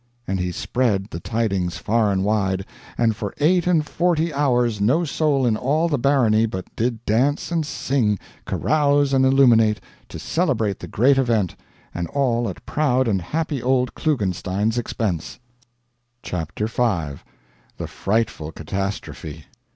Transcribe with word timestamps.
And 0.27 0.39
he 0.39 0.51
spread 0.51 1.11
the 1.11 1.19
tidings 1.19 1.77
far 1.77 2.11
and 2.11 2.25
wide, 2.25 2.65
and 2.97 3.15
for 3.15 3.35
eight 3.37 3.67
and 3.67 3.85
forty 3.85 4.33
hours 4.33 4.81
no 4.81 5.05
soul 5.05 5.45
in 5.45 5.55
all 5.55 5.87
the 5.87 5.99
barony 5.99 6.47
but 6.47 6.75
did 6.75 7.05
dance 7.05 7.51
and 7.51 7.63
sing, 7.63 8.17
carouse 8.43 9.13
and 9.13 9.27
illuminate, 9.27 9.79
to 10.09 10.17
celebrate 10.17 10.79
the 10.79 10.87
great 10.87 11.19
event, 11.19 11.55
and 11.93 12.07
all 12.07 12.49
at 12.49 12.65
proud 12.65 13.07
and 13.07 13.21
happy 13.21 13.61
old 13.61 13.93
Klugenstein's 13.93 14.79
expense. 14.79 15.37
CHAPTER 16.23 16.65
V. 16.65 17.21
THE 17.77 17.85
FRIGHTFUL 17.85 18.53
CATASTROPHE. 18.53 19.45